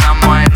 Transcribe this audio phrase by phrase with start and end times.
[0.00, 0.51] на мой